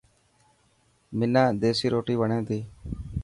حنان 1.17 1.49
ديسي 1.61 1.87
روٽي 1.93 2.15
وڻي 2.21 2.39
تي. 2.47 2.59